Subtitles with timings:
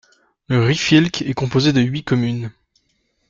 [0.47, 2.51] Le Ryfylke est composé de huit communes.